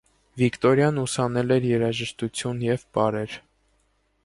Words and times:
Վիկտորյան 0.41 0.97
ուսանել 1.01 1.53
էր 1.57 1.67
երաժշտություն 1.73 2.65
և 2.71 2.89
պարեր։ 2.99 3.39